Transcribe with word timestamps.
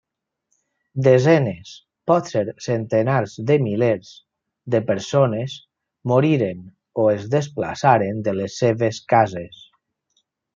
Desenes, 1.07 1.73
potser 2.11 2.43
centenars 2.67 3.35
de 3.51 3.57
milers, 3.65 4.09
de 4.77 4.81
persones 4.87 5.59
moriren 6.13 6.65
o 7.05 7.07
es 7.19 7.29
desplaçaren 7.35 8.25
de 8.31 8.35
les 8.39 8.57
seves 8.65 9.03
cases. 9.15 9.63